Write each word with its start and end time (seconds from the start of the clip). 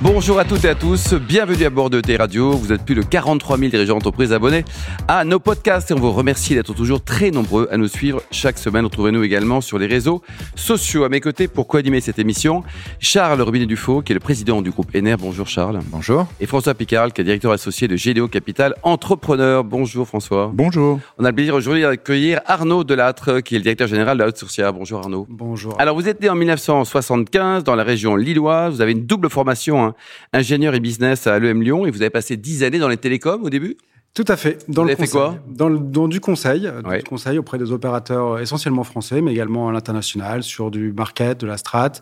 Bonjour 0.00 0.38
à 0.38 0.44
toutes 0.44 0.64
et 0.64 0.68
à 0.68 0.76
tous, 0.76 1.14
bienvenue 1.14 1.64
à 1.64 1.70
bord 1.70 1.90
de 1.90 2.00
T 2.00 2.16
Radio. 2.16 2.52
Vous 2.52 2.72
êtes 2.72 2.84
plus 2.84 2.94
de 2.94 3.02
43 3.02 3.58
000 3.58 3.68
dirigeants 3.68 3.94
d'entreprise 3.94 4.32
abonnés 4.32 4.64
à 5.08 5.24
nos 5.24 5.40
podcasts 5.40 5.90
et 5.90 5.94
on 5.94 5.98
vous 5.98 6.12
remercie 6.12 6.54
d'être 6.54 6.72
toujours 6.72 7.02
très 7.02 7.32
nombreux 7.32 7.66
à 7.72 7.76
nous 7.76 7.88
suivre 7.88 8.22
chaque 8.30 8.58
semaine. 8.58 8.84
Retrouvez-nous 8.84 9.24
également 9.24 9.60
sur 9.60 9.76
les 9.76 9.88
réseaux 9.88 10.22
sociaux. 10.54 11.02
À 11.02 11.08
mes 11.08 11.18
côtés 11.18 11.48
pour 11.48 11.66
co-animer 11.66 12.00
cette 12.00 12.20
émission, 12.20 12.62
Charles 13.00 13.42
Robinet 13.42 13.66
Dufaux, 13.66 14.00
qui 14.00 14.12
est 14.12 14.14
le 14.14 14.20
président 14.20 14.62
du 14.62 14.70
groupe 14.70 14.94
Ener. 14.94 15.16
Bonjour 15.18 15.48
Charles. 15.48 15.80
Bonjour. 15.86 16.28
Et 16.38 16.46
François 16.46 16.74
Picard, 16.74 17.12
qui 17.12 17.22
est 17.22 17.24
directeur 17.24 17.50
associé 17.50 17.88
de 17.88 17.96
Gédéo 17.96 18.28
Capital 18.28 18.76
Entrepreneur. 18.84 19.64
Bonjour 19.64 20.06
François. 20.06 20.52
Bonjour. 20.54 21.00
On 21.18 21.24
a 21.24 21.30
le 21.30 21.34
plaisir 21.34 21.56
aujourd'hui 21.56 21.82
d'accueillir 21.82 22.40
Arnaud 22.46 22.84
Delattre, 22.84 23.40
qui 23.40 23.56
est 23.56 23.58
le 23.58 23.64
directeur 23.64 23.88
général 23.88 24.16
de 24.16 24.22
la 24.22 24.28
Haute-Sourcière. 24.28 24.72
Bonjour 24.72 25.00
Arnaud. 25.00 25.26
Bonjour. 25.28 25.74
Alors 25.80 25.96
vous 25.96 26.08
êtes 26.08 26.20
né 26.20 26.28
en 26.28 26.36
1975 26.36 27.64
dans 27.64 27.74
la 27.74 27.82
région 27.82 28.14
lilloise. 28.14 28.74
Vous 28.74 28.80
avez 28.80 28.92
une 28.92 29.04
double 29.04 29.28
formation, 29.28 29.84
hein, 29.84 29.87
ingénieur 30.32 30.74
et 30.74 30.80
business 30.80 31.26
à 31.26 31.38
l'EM 31.38 31.62
Lyon, 31.62 31.86
et 31.86 31.90
vous 31.90 32.02
avez 32.02 32.10
passé 32.10 32.36
10 32.36 32.64
années 32.64 32.78
dans 32.78 32.88
les 32.88 32.96
télécoms 32.96 33.42
au 33.42 33.50
début? 33.50 33.76
Tout 34.18 34.24
à 34.26 34.36
fait. 34.36 34.64
Dans 34.68 34.82
Vous 34.82 34.88
le 34.88 34.94
avez 34.94 35.06
fait 35.06 35.12
conseil. 35.12 35.30
quoi 35.30 35.38
dans, 35.48 35.68
le- 35.68 35.78
dans 35.78 36.08
du 36.08 36.18
conseil, 36.18 36.66
euh, 36.66 36.82
Ouais. 36.82 36.98
du 36.98 37.04
conseil 37.04 37.38
auprès 37.38 37.56
des 37.56 37.70
opérateurs 37.70 38.40
essentiellement 38.40 38.82
français, 38.82 39.20
mais 39.20 39.30
également 39.30 39.68
à 39.68 39.72
l'international, 39.72 40.42
sur 40.42 40.72
du 40.72 40.92
market, 40.92 41.38
de 41.40 41.46
la 41.46 41.56
strat, 41.56 41.92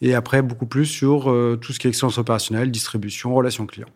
et 0.00 0.14
après 0.14 0.40
beaucoup 0.40 0.64
plus 0.64 0.86
sur 0.86 1.30
euh, 1.30 1.58
tout 1.60 1.74
ce 1.74 1.78
qui 1.78 1.86
est 1.86 1.90
excellence 1.90 2.16
opérationnelle, 2.16 2.70
distribution, 2.70 3.34
relations 3.34 3.66
clients. 3.66 3.88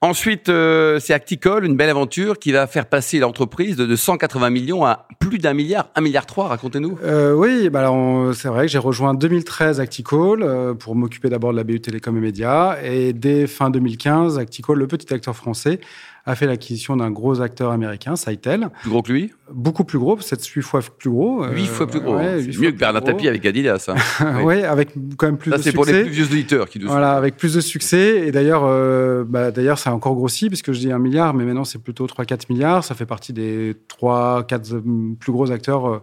Ensuite, 0.00 0.48
euh, 0.48 1.00
c'est 1.00 1.12
Acticol, 1.12 1.64
une 1.64 1.76
belle 1.76 1.90
aventure 1.90 2.38
qui 2.38 2.52
va 2.52 2.68
faire 2.68 2.86
passer 2.86 3.18
l'entreprise 3.18 3.74
de, 3.74 3.84
de 3.84 3.96
180 3.96 4.50
millions 4.50 4.84
à 4.84 5.08
plus 5.18 5.38
d'un 5.38 5.54
milliard, 5.54 5.88
un 5.96 6.02
milliard 6.02 6.26
trois. 6.26 6.46
Racontez-nous. 6.46 6.98
Euh, 7.02 7.34
oui, 7.34 7.68
bah 7.68 7.90
c'est 8.34 8.46
vrai 8.46 8.66
que 8.66 8.70
j'ai 8.70 8.78
rejoint 8.78 9.10
en 9.10 9.14
2013 9.14 9.80
Acticall 9.80 10.40
euh, 10.44 10.74
pour 10.74 10.94
m'occuper 10.94 11.30
d'abord 11.30 11.50
de 11.50 11.56
la 11.56 11.64
BU 11.64 11.80
Télécom 11.80 12.16
et 12.16 12.20
Médias. 12.20 12.76
Et 12.84 13.12
dès 13.12 13.48
fin 13.48 13.70
2015, 13.70 14.38
Acticall, 14.38 14.78
le 14.78 14.86
petit 14.86 15.12
acteur 15.12 15.34
français, 15.34 15.80
a 16.26 16.34
fait 16.34 16.46
l'acquisition 16.46 16.96
d'un 16.96 17.10
gros 17.10 17.42
acteur 17.42 17.70
américain, 17.70 18.16
Sitel, 18.16 18.70
Plus 18.80 18.90
gros 18.90 19.02
que 19.02 19.12
lui, 19.12 19.32
beaucoup 19.52 19.84
plus 19.84 19.98
gros, 19.98 20.16
7-8 20.16 20.62
fois 20.62 20.80
plus 20.80 21.10
gros. 21.10 21.44
huit 21.48 21.64
euh, 21.64 21.66
fois 21.66 21.86
plus 21.86 22.00
gros. 22.00 22.16
ouais, 22.16 22.42
C'est 22.50 22.58
mieux 22.58 22.70
que 22.72 22.78
Bernard. 22.78 23.04
Tapie 23.04 23.28
avec 23.28 23.44
Adidas. 23.44 23.88
Hein. 23.88 23.94
Oui. 24.38 24.54
Oui, 24.54 24.62
avec 24.62 24.90
quand 25.18 25.26
même 25.26 25.36
plus 25.36 25.50
Ça, 25.50 25.58
de 25.58 25.62
c'est 25.62 25.70
succès. 25.72 25.76
pour 25.76 25.84
les 25.84 26.02
plus 26.04 26.10
vieux 26.12 26.24
auditeurs 26.24 26.68
qui 26.68 26.78
nous 26.78 26.86
Voilà, 26.88 27.12
avec 27.12 27.36
plus 27.36 27.54
de 27.54 27.60
succès. 27.60 28.26
Et 28.26 28.32
d'ailleurs, 28.32 28.62
euh, 28.64 29.24
bah, 29.26 29.50
d'ailleurs, 29.50 29.78
ça 29.78 29.90
a 29.90 29.92
encore 29.92 30.14
grossi, 30.14 30.48
puisque 30.48 30.72
je 30.72 30.78
dis 30.78 30.90
un 30.92 30.98
milliard, 30.98 31.34
mais 31.34 31.44
maintenant 31.44 31.64
c'est 31.64 31.82
plutôt 31.82 32.06
3-4 32.06 32.46
milliards. 32.48 32.84
Ça 32.84 32.94
fait 32.94 33.06
partie 33.06 33.32
des 33.34 33.76
3-4 34.00 35.16
plus 35.18 35.32
gros 35.32 35.50
acteurs 35.50 35.86
euh, 35.88 35.98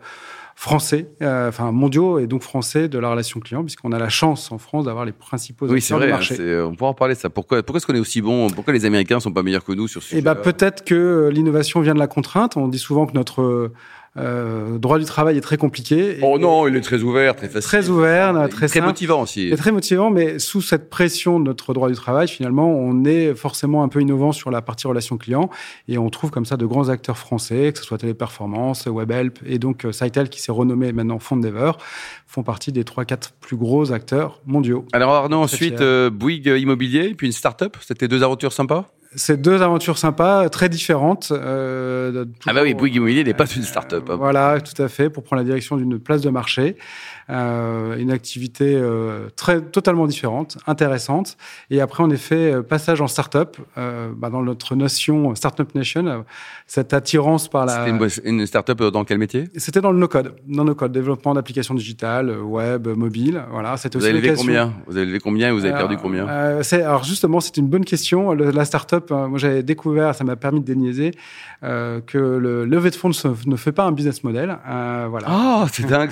français, 0.56 1.10
euh, 1.22 1.50
enfin 1.50 1.72
mondiaux 1.72 2.20
et 2.20 2.28
donc 2.28 2.42
français 2.44 2.88
de 2.88 3.00
la 3.00 3.10
relation 3.10 3.40
client, 3.40 3.64
puisqu'on 3.64 3.92
a 3.92 4.00
la 4.00 4.10
chance 4.10 4.52
en 4.52 4.58
France 4.58 4.86
d'avoir 4.86 5.06
les 5.06 5.12
principaux 5.12 5.68
Oui, 5.68 5.78
acteurs 5.80 5.98
vrai. 5.98 6.08
du 6.08 6.14
hein, 6.14 6.16
marché. 6.16 6.62
on 6.62 6.76
pourra 6.76 6.92
en 6.92 6.94
parler 6.94 7.16
de 7.16 7.20
ça. 7.20 7.30
Pourquoi, 7.30 7.64
pourquoi 7.64 7.78
est-ce 7.78 7.88
qu'on 7.88 7.96
est 7.96 8.00
aussi 8.00 8.22
bon 8.22 8.50
Pourquoi 8.50 8.74
les 8.74 8.86
Américains 8.86 9.20
sont 9.20 9.32
pas 9.32 9.44
meilleurs 9.44 9.64
que 9.64 9.72
nous 9.72 9.88
sur 9.88 10.02
ce 10.02 10.08
Et 10.08 10.10
sujet 10.10 10.22
bah, 10.22 10.36
peut-être 10.36 10.84
que 10.84 11.30
l'innovation 11.34 11.82
vient 11.82 11.94
de 11.94 12.00
la 12.00 12.08
contrainte. 12.08 12.58
On 12.58 12.68
dit 12.68 12.80
souvent 12.80 13.06
que 13.06 13.14
notre 13.14 13.72
euh, 14.18 14.78
droit 14.78 15.00
du 15.00 15.06
travail 15.06 15.38
est 15.38 15.42
très 15.42 15.56
compliqué. 15.58 16.18
Et- 16.18 16.22
Oh 16.22 16.38
non, 16.38 16.68
il 16.68 16.76
est 16.76 16.82
très 16.82 17.02
ouvert, 17.02 17.36
très 17.36 17.48
facile. 17.48 17.68
Très 17.68 17.90
ouvert, 17.90 18.34
très 18.34 18.50
très 18.50 18.68
simple. 18.68 18.86
motivant 18.88 19.22
aussi. 19.22 19.50
C'est 19.50 19.56
très 19.58 19.72
motivant, 19.72 20.10
mais 20.10 20.38
sous 20.38 20.62
cette 20.62 20.90
pression 20.90 21.40
de 21.40 21.46
notre 21.46 21.74
droit 21.74 21.88
du 21.88 21.96
travail, 21.96 22.28
finalement, 22.28 22.70
on 22.70 23.06
est 23.06 23.34
forcément 23.36 23.84
un 23.84 23.88
peu 23.88 24.02
innovant 24.02 24.32
sur 24.34 24.52
la 24.52 24.62
partie 24.62 24.86
relation 24.88 25.18
client 25.18 25.50
et 25.88 25.98
on 25.98 26.10
trouve 26.10 26.30
comme 26.30 26.46
ça 26.46 26.58
de 26.58 26.66
grands 26.66 26.90
acteurs 26.90 27.18
français, 27.18 27.72
que 27.72 27.80
ce 27.80 27.86
soit 27.86 27.98
Téléperformance, 28.00 28.86
WebHelp 28.88 29.40
et 29.46 29.60
donc 29.60 29.86
euh, 29.86 29.92
Sitel 29.92 30.28
qui 30.30 30.42
s'est 30.42 30.52
renommé 30.52 30.92
maintenant 30.92 31.20
Fondever, 31.20 31.72
font 32.28 32.44
partie 32.44 32.72
des 32.72 32.84
3-4 32.84 33.32
plus 33.40 33.56
gros 33.58 33.92
acteurs 33.94 34.42
mondiaux. 34.46 34.86
Alors 34.94 35.14
Arnaud, 35.14 35.38
ensuite 35.38 35.80
euh, 35.82 36.10
Bouygues 36.10 36.48
Immobilier, 36.58 37.14
puis 37.16 37.28
une 37.28 37.34
start-up. 37.34 37.78
C'était 37.82 38.08
deux 38.08 38.24
aventures 38.24 38.52
sympas? 38.54 38.88
C'est 39.14 39.42
deux 39.42 39.62
aventures 39.62 39.98
sympas, 39.98 40.48
très 40.50 40.70
différentes. 40.70 41.32
euh, 41.34 42.24
Ah 42.48 42.54
bah 42.54 42.62
oui, 42.64 42.74
Bouygues 42.74 42.96
Immobilier 42.96 43.24
n'est 43.26 43.34
pas 43.34 43.46
une 43.46 43.64
start-up. 43.64 44.10
hein. 44.10 44.16
Voilà, 44.16 44.62
tout 44.62 44.82
à 44.82 44.88
fait, 44.88 45.10
pour 45.10 45.24
prendre 45.24 45.42
la 45.42 45.46
direction 45.46 45.76
d'une 45.76 46.00
place 46.00 46.22
de 46.22 46.30
marché. 46.30 46.78
Euh, 47.30 47.98
une 47.98 48.12
activité 48.12 48.74
euh, 48.76 49.28
très 49.36 49.62
totalement 49.62 50.06
différente, 50.08 50.58
intéressante. 50.68 51.38
Et 51.70 51.80
après, 51.80 52.04
en 52.04 52.10
effet, 52.10 52.52
euh, 52.54 52.62
passage 52.62 53.00
en 53.02 53.08
start-up, 53.08 53.58
euh, 53.78 54.12
bah, 54.16 54.30
dans 54.30 54.42
notre 54.42 54.76
notion 54.76 55.34
Startup 55.36 55.74
Nation, 55.76 56.08
euh, 56.08 56.18
cette 56.68 56.94
attirance 56.94 57.48
par 57.48 57.66
la. 57.66 57.86
C'était 57.86 58.22
une, 58.30 58.40
une 58.40 58.46
start-up 58.46 58.82
dans 58.82 59.04
quel 59.06 59.18
métier? 59.18 59.46
C'était 59.56 59.80
dans 59.82 59.92
le 59.92 60.00
no-code, 60.00 60.36
dans 60.48 60.64
le 60.66 60.74
code, 60.74 60.92
développement 60.92 61.34
d'applications 61.34 61.74
digitales, 61.74 62.30
euh, 62.30 62.42
web, 62.42 62.88
mobile. 62.88 63.42
Voilà, 63.52 63.78
c'était 63.78 63.98
Vous 63.98 64.04
aussi 64.06 64.12
avez 64.14 64.22
levé 64.22 64.36
combien? 64.36 64.74
Vous 64.88 64.98
avez 64.98 65.06
levé 65.06 65.20
combien? 65.20 65.50
Et 65.50 65.52
vous 65.52 65.64
avez 65.66 65.74
perdu 65.74 65.96
combien? 65.98 66.28
euh, 66.28 66.62
Alors 66.74 67.04
justement, 67.06 67.40
c'est 67.40 67.56
une 67.58 67.68
bonne 67.68 67.86
question. 67.86 68.34
Le- 68.34 68.52
la 68.52 68.66
start-up, 68.66 69.01
euh, 69.12 69.28
moi 69.28 69.40
j'avais 69.40 69.64
découvert, 69.64 70.14
ça 70.14 70.24
m'a 70.24 70.36
permis 70.36 70.60
de 70.60 70.66
déniaiser 70.66 71.12
euh, 71.64 72.02
que 72.02 72.18
le 72.18 72.66
levée 72.66 72.90
de 72.92 72.96
fonds 72.96 73.10
ne, 73.46 73.56
fait 73.56 73.72
pas 73.72 73.86
un 73.86 73.92
business 73.92 74.24
model. 74.24 74.58
Euh, 74.70 75.08
voilà. 75.10 75.28
Ah, 75.30 75.66
c'est 75.72 75.88
dingue, 75.88 76.12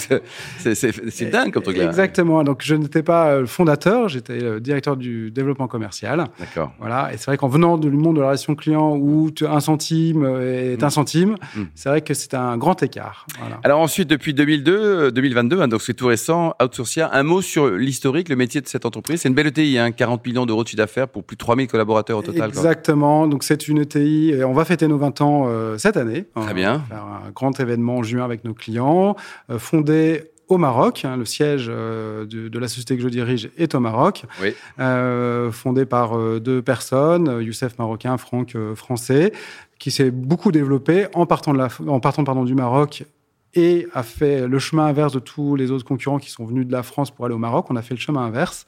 c'est- 0.57 1.25
dingue 1.31 1.51
comme 1.51 1.63
truc 1.63 1.77
là. 1.77 1.85
Exactement. 1.85 2.43
Donc 2.43 2.61
je 2.63 2.75
n'étais 2.75 3.03
pas 3.03 3.27
euh, 3.31 3.45
fondateur, 3.45 4.09
j'étais 4.09 4.39
le 4.39 4.59
directeur 4.59 4.97
du 4.97 5.31
développement 5.31 5.67
commercial. 5.67 6.25
D'accord. 6.39 6.71
Voilà. 6.79 7.13
Et 7.13 7.17
c'est 7.17 7.25
vrai 7.25 7.37
qu'en 7.37 7.47
venant 7.47 7.77
du 7.77 7.89
monde 7.89 8.15
de 8.15 8.21
la 8.21 8.27
relation 8.27 8.55
client 8.55 8.95
où 8.95 9.29
un 9.47 9.59
centime 9.59 10.25
est 10.41 10.83
un 10.83 10.89
centime, 10.89 11.35
Mm. 11.55 11.61
c'est 11.75 11.89
vrai 11.89 12.01
que 12.01 12.13
c'est 12.13 12.33
un 12.33 12.57
grand 12.57 12.81
écart. 12.83 13.25
Voilà. 13.39 13.59
Alors 13.63 13.79
ensuite, 13.79 14.07
depuis 14.09 14.33
2002, 14.33 14.71
euh, 14.77 15.11
2022, 15.11 15.61
hein, 15.61 15.67
donc 15.67 15.81
c'est 15.81 15.93
tout 15.93 16.07
récent, 16.07 16.53
Outsourcia, 16.61 17.09
un 17.13 17.23
mot 17.23 17.41
sur 17.41 17.67
l'historique, 17.69 18.29
le 18.29 18.35
métier 18.35 18.61
de 18.61 18.67
cette 18.67 18.85
entreprise. 18.85 19.21
C'est 19.21 19.29
une 19.29 19.35
belle 19.35 19.47
ETI, 19.47 19.77
hein, 19.79 19.91
40 19.91 20.25
millions 20.25 20.45
d'euros 20.45 20.63
de 20.63 20.67
chiffre 20.67 20.77
d'affaires 20.77 21.07
pour 21.07 21.23
plus 21.23 21.35
de 21.35 21.39
3000 21.39 21.67
collaborateurs 21.67 22.19
au 22.19 22.21
total. 22.21 22.51
quoi. 22.51 22.61
Exactement. 22.79 23.27
Donc 23.27 23.43
c'est 23.43 23.67
une 23.67 23.79
ETI 23.79 24.31
et 24.31 24.43
on 24.43 24.53
va 24.53 24.65
fêter 24.65 24.87
nos 24.87 24.97
20 24.97 25.21
ans 25.21 25.45
euh, 25.47 25.77
cette 25.77 25.97
année. 25.97 26.25
Très 26.35 26.51
On 26.51 26.53
bien. 26.55 26.77
va 26.77 26.83
faire 26.95 27.03
un 27.03 27.29
grand 27.31 27.59
événement 27.59 27.97
en 27.97 28.03
juin 28.03 28.23
avec 28.23 28.43
nos 28.43 28.53
clients, 28.53 29.15
euh, 29.49 29.59
fondé 29.59 30.23
au 30.47 30.57
Maroc. 30.57 31.03
hein, 31.05 31.15
le 31.17 31.25
siège 31.25 31.67
euh, 31.69 32.25
de, 32.25 32.47
de 32.47 32.59
la 32.59 32.67
société 32.67 32.95
que 32.97 33.03
je 33.03 33.09
dirige 33.09 33.49
est 33.57 33.75
au 33.75 33.79
Maroc. 33.79 34.23
Oui. 34.41 34.53
Euh, 34.79 35.51
fondé 35.51 35.85
par 35.85 36.17
euh, 36.17 36.39
deux 36.39 36.61
personnes, 36.61 37.27
euh, 37.27 37.43
Youssef 37.43 37.77
marocain, 37.77 38.17
Franck 38.17 38.55
euh, 38.55 38.73
français, 38.75 39.31
qui 39.77 39.91
s'est 39.91 40.11
beaucoup 40.11 40.51
développé 40.51 41.07
en 41.13 41.25
partant, 41.25 41.53
de 41.53 41.57
la, 41.59 41.67
en 41.87 41.99
partant 41.99 42.23
pardon, 42.23 42.43
du 42.45 42.55
Maroc 42.55 43.03
et 43.55 43.87
a 43.93 44.03
fait 44.03 44.47
le 44.47 44.59
chemin 44.59 44.85
inverse 44.85 45.13
de 45.13 45.19
tous 45.19 45.55
les 45.55 45.71
autres 45.71 45.85
concurrents 45.85 46.19
qui 46.19 46.29
sont 46.29 46.45
venus 46.45 46.67
de 46.67 46.71
la 46.71 46.83
France 46.83 47.09
pour 47.11 47.25
aller 47.25 47.33
au 47.33 47.39
Maroc. 47.39 47.65
On 47.69 47.75
a 47.75 47.81
fait 47.81 47.95
le 47.95 47.99
chemin 47.99 48.21
inverse 48.21 48.65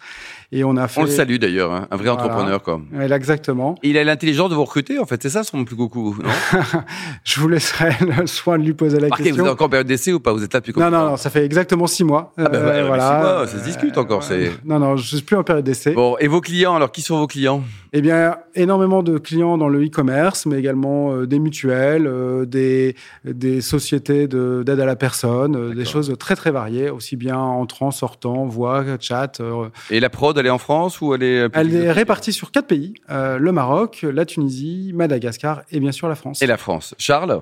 et 0.51 0.63
on 0.63 0.75
a 0.77 0.87
fait. 0.87 1.01
On 1.01 1.03
le 1.03 1.09
salue 1.09 1.35
d'ailleurs, 1.37 1.71
hein, 1.71 1.87
un 1.91 1.95
vrai 1.95 2.05
Voilà. 2.09 2.23
entrepreneur. 2.23 2.61
Quoi. 2.63 2.81
Ouais, 2.93 3.11
exactement. 3.11 3.75
Et 3.83 3.89
il 3.91 3.97
a 3.97 4.03
l'intelligence 4.03 4.49
de 4.49 4.55
vous 4.55 4.63
recruter, 4.65 4.97
en 4.99 5.05
fait, 5.05 5.21
c'est 5.21 5.29
ça 5.29 5.43
son 5.43 5.63
plus 5.65 5.75
gros 5.75 5.87
coup. 5.89 6.17
Non 6.23 6.29
Je 7.23 7.39
vous 7.39 7.47
laisserai 7.47 7.95
le 8.01 8.25
soin 8.27 8.57
de 8.57 8.63
lui 8.63 8.73
poser 8.73 8.99
la 8.99 9.07
Marquez, 9.09 9.23
vous 9.23 9.29
question. 9.29 9.45
êtes 9.45 9.51
encore 9.51 9.67
en 9.67 9.69
période 9.69 9.87
d'essai 9.87 10.13
ou 10.13 10.19
pas? 10.19 10.33
Vous 10.33 10.43
êtes 10.43 10.53
là 10.53 10.59
depuis 10.59 10.71
Non, 10.71 10.75
combien 10.85 10.89
de 10.89 10.95
non, 10.95 11.01
temps? 11.03 11.09
non, 11.11 11.17
ça 11.17 11.29
fait 11.29 11.45
exactement 11.45 11.87
six 11.87 12.03
mois. 12.03 12.33
Ah 12.37 12.43
bah 12.49 12.49
Euh, 12.53 12.89
mais 12.91 12.99
six 12.99 13.05
mois, 13.05 13.47
ça 13.47 13.57
se 13.59 13.63
discute 13.63 13.97
encore, 13.97 14.23
Euh, 14.31 14.49
Non, 14.65 14.79
non, 14.79 14.95
je 14.97 15.15
suis 15.15 15.21
plus 15.25 15.35
en 15.35 15.43
période 15.43 15.65
d'essai. 15.65 15.93
Bon, 15.93 16.15
et 16.19 16.27
vos 16.27 16.41
clients, 16.41 16.75
alors 16.75 16.91
qui 16.91 17.01
sont 17.01 17.17
vos 17.19 17.27
clients? 17.27 17.63
Eh 17.93 18.01
bien, 18.01 18.37
énormément 18.55 19.03
de 19.03 19.17
clients 19.17 19.57
dans 19.57 19.67
le 19.67 19.85
e-commerce, 19.85 20.45
mais 20.45 20.57
également 20.57 21.11
euh, 21.13 21.27
des 21.27 21.39
mutuelles, 21.39 22.07
euh, 22.07 22.45
des, 22.45 22.95
des 23.25 23.59
sociétés 23.59 24.29
de- 24.29 24.63
d'aide 24.65 24.79
à 24.79 24.85
la 24.85 24.95
personne, 24.95 25.57
euh, 25.57 25.73
des 25.73 25.83
choses 25.83 26.15
très 26.17 26.37
très 26.37 26.51
variées, 26.51 26.89
aussi 26.89 27.17
bien 27.17 27.37
entrant, 27.37 27.91
sortant, 27.91 28.45
voix, 28.45 28.85
chat. 29.01 29.41
Et 29.89 29.99
la 29.99 30.09
prod, 30.09 30.37
elle 30.37 30.45
est 30.45 30.49
en 30.51 30.57
France 30.57 31.01
ou 31.01 31.13
elle 31.13 31.23
est... 31.23 31.47
Elle 31.53 31.75
est 31.75 31.91
répartie 31.91 32.31
sur 32.31 32.51
quatre 32.51 32.67
pays 32.67 32.93
le 33.09 33.51
Maroc, 33.51 34.05
la 34.09 34.25
Tunisie, 34.25 34.91
Madagascar 34.95 35.63
et 35.71 35.79
bien 35.81 35.91
sûr 35.91 36.07
la 36.07 36.15
France. 36.15 36.41
Et 36.41 36.47
la 36.47 36.57
France. 36.57 36.95
Charles? 36.97 37.41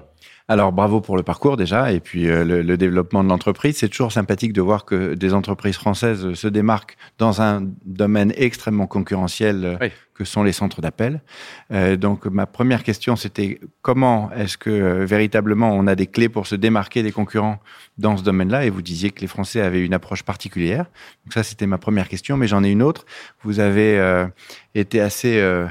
Alors 0.51 0.72
bravo 0.72 1.00
pour 1.00 1.16
le 1.16 1.22
parcours 1.22 1.57
déjà 1.57 1.92
et 1.94 2.00
puis 2.00 2.28
euh, 2.28 2.44
le, 2.44 2.63
le 2.63 2.75
développement 2.75 3.24
de 3.24 3.30
l'entreprise. 3.30 3.78
C'est 3.78 3.88
toujours 3.88 4.12
sympathique 4.12 4.51
de 4.51 4.62
voir 4.62 4.84
que 4.84 5.13
des 5.13 5.36
entreprises 5.36 5.75
françaises 5.78 6.34
se 6.34 6.48
démarquent 6.48 6.98
dans 7.19 7.40
un 7.42 7.63
domaine 7.86 8.34
extrêmement 8.36 8.88
concurrentiel 8.88 9.63
euh, 9.63 9.78
Oui. 9.80 9.92
que 10.16 10.25
sont 10.25 10.42
les 10.42 10.51
centres 10.51 10.81
d'appel. 10.81 11.22
Euh, 11.72 11.98
donc 11.98 12.25
ma 12.25 12.48
première 12.48 12.81
question 12.81 13.16
c'était 13.16 13.60
comment 13.84 14.31
est-ce 14.31 14.57
que 14.57 14.72
euh, 14.72 15.06
véritablement 15.06 15.72
on 15.72 15.86
a 15.86 15.94
des 15.94 16.07
clés 16.07 16.30
pour 16.30 16.48
se 16.48 16.56
démarquer 16.56 17.04
des 17.04 17.12
concurrents 17.12 17.60
dans 18.00 18.18
ce 18.18 18.24
domaine-là? 18.24 18.66
Et 18.66 18.72
vous 18.72 18.81
disiez 18.81 19.12
que 19.12 19.22
les 19.22 19.28
Français 19.28 19.62
avaient 19.62 19.86
une 19.86 19.94
approche 19.94 20.24
particulière. 20.24 20.86
Donc 21.25 21.34
ça 21.34 21.44
c'était 21.44 21.68
ma 21.68 21.78
première 21.78 22.10
question, 22.10 22.38
mais 22.38 22.48
j'en 22.48 22.63
ai 22.63 22.72
une 22.72 22.81
autre. 22.81 23.06
Vous 23.44 23.60
avez 23.60 24.00
euh, 24.00 24.25
été 24.75 25.01
assez 25.01 25.39
euh, 25.39 25.68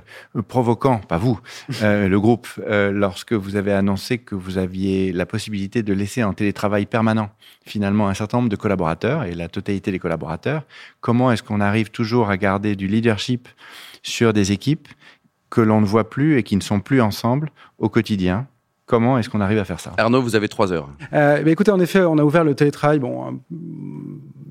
provoquant, 0.49 0.99
pas 0.99 1.19
vous, 1.19 1.39
euh, 1.83 2.09
le 2.09 2.21
groupe, 2.21 2.49
euh, 2.67 2.91
lorsque 2.91 3.33
vous 3.33 3.56
avez 3.56 3.73
annoncé 3.73 4.19
que 4.19 4.35
vous 4.35 4.59
aviez 4.59 5.12
la 5.12 5.27
possibilité 5.27 5.83
de 5.83 5.93
laisser 5.93 6.25
en 6.25 6.33
télétravail 6.33 6.87
permanent 6.87 7.31
finalement 7.65 8.09
un 8.09 8.15
certain 8.15 8.39
nombre 8.39 8.49
de 8.49 8.56
collaborateurs 8.56 9.25
et 9.25 9.35
la 9.35 9.49
totalité 9.49 9.93
des 9.93 9.99
collaborateurs. 9.99 10.62
Comment 11.00 11.31
est-ce 11.31 11.43
qu'on 11.43 11.61
arrive 11.61 11.91
toujours 11.91 12.31
à 12.31 12.37
garder 12.37 12.77
du 12.77 12.87
leadership 12.87 13.49
sur 14.03 14.33
des 14.33 14.53
équipes 14.53 14.89
que 15.50 15.61
l'on 15.61 15.81
ne 15.81 15.87
voit 15.87 16.09
plus 16.09 16.39
et 16.39 16.43
qui 16.43 16.56
ne 16.56 16.62
sont 16.62 16.81
plus 16.81 17.00
ensemble 17.00 17.50
au 17.79 17.89
quotidien? 17.89 18.47
Comment 18.89 19.19
est-ce 19.19 19.29
qu'on 19.29 19.43
arrive 19.43 19.59
à 19.59 19.65
faire 19.65 19.81
ça? 19.81 19.93
Arnaud, 19.99 20.23
vous 20.23 20.35
avez 20.35 20.49
trois 20.49 20.73
heures. 20.73 20.89
Euh, 21.12 21.43
bah, 21.43 21.50
écoutez, 21.50 21.71
en 21.71 21.79
effet, 21.79 22.00
on 22.00 22.17
a 22.17 22.23
ouvert 22.23 22.43
le 22.43 22.55
télétravail 22.55 22.99
bon, 22.99 23.39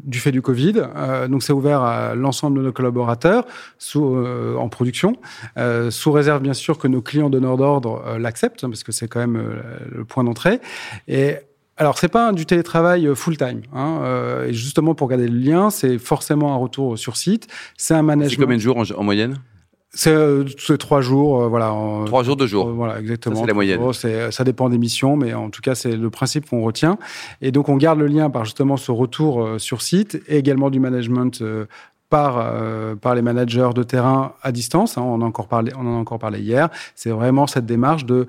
du 0.08 0.20
fait 0.20 0.32
du 0.32 0.42
Covid. 0.42 0.82
Euh, 0.96 1.28
donc, 1.28 1.44
c'est 1.44 1.54
ouvert 1.54 1.82
à 1.82 2.16
l'ensemble 2.16 2.58
de 2.60 2.64
nos 2.64 2.72
collaborateurs 2.72 3.46
sous, 3.78 4.16
euh, 4.16 4.56
en 4.56 4.70
production, 4.70 5.18
euh, 5.58 5.92
sous 5.92 6.12
réserve, 6.12 6.42
bien 6.42 6.56
sûr, 6.56 6.80
que 6.80 6.88
nos 6.88 7.02
clients 7.02 7.30
donneurs 7.30 7.58
d'ordre 7.58 8.18
l'acceptent, 8.18 8.66
parce 8.66 8.84
que 8.84 8.92
c'est 8.92 9.08
quand 9.08 9.20
même 9.20 9.40
le 9.92 10.04
point 10.06 10.24
d'entrée. 10.24 10.60
Et 11.08 11.36
alors, 11.80 12.00
c'est 12.00 12.08
pas 12.08 12.32
du 12.34 12.48
télétravail 12.48 13.08
full-time. 13.14 13.62
Hein, 13.72 14.00
euh, 14.02 14.48
et 14.48 14.54
justement, 14.54 14.96
pour 14.96 15.08
garder 15.10 15.28
le 15.28 15.38
lien, 15.38 15.70
c'est 15.70 16.00
forcément 16.00 16.54
un 16.54 16.58
retour 16.58 16.98
sur 16.98 17.18
site. 17.18 17.48
C'est 17.78 17.94
un 17.94 17.98
C'est 17.98 18.04
management. 18.04 18.42
combien 18.42 18.58
de 18.58 18.62
jours 18.62 18.78
en, 18.78 18.84
en 18.98 19.04
moyenne? 19.04 19.38
C'est 19.94 20.12
euh, 20.12 20.44
c'est 20.60 20.78
trois 20.78 21.02
jours, 21.02 21.44
euh, 21.44 21.48
voilà. 21.48 21.74
Trois 22.06 22.24
jours, 22.24 22.36
deux 22.36 22.46
jours. 22.48 22.68
euh, 22.68 22.72
Voilà, 22.74 23.00
exactement. 23.00 23.36
C'est 23.42 23.48
la 23.48 23.54
moyenne. 23.54 23.80
C'est- 23.94 24.32
ça 24.32 24.44
dépend 24.44 24.70
des 24.70 24.78
missions, 24.78 25.16
mais 25.16 25.34
en 25.34 25.50
tout 25.50 25.62
cas, 25.62 25.76
c'est 25.76 25.96
le 25.96 26.10
principe 26.10 26.50
qu'on 26.50 26.62
retient. 26.62 26.98
Et 27.42 27.52
donc, 27.52 27.70
on 27.70 27.78
garde 27.78 28.00
le 28.00 28.08
lien 28.08 28.30
par 28.30 28.46
justement 28.46 28.78
ce 28.78 28.92
retour 28.92 29.48
sur 29.58 29.82
site 29.82 30.22
et 30.28 30.38
également 30.38 30.70
du 30.70 30.80
management 30.80 31.42
par, 32.10 32.38
euh, 32.40 32.96
par 32.96 33.16
les 33.16 33.22
managers 33.22 33.70
de 33.76 33.84
terrain 33.84 34.34
à 34.42 34.52
distance. 34.52 34.98
hein. 34.98 35.02
on, 35.02 35.16
en 35.16 35.22
a 35.22 35.26
encore 35.26 35.48
parlé, 35.48 35.72
on 35.78 35.82
en 35.88 35.96
a 35.96 36.00
encore 36.00 36.20
parlé 36.20 36.40
hier. 36.40 36.70
C'est 36.96 37.10
vraiment 37.10 37.48
cette 37.48 37.66
démarche 37.66 38.06
de 38.06 38.28